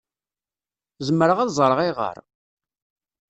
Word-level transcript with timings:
Zemreɣ 1.07 1.37
ad 1.39 1.49
ẓṛeɣ 1.59 1.79
ayɣeṛ? 1.83 2.17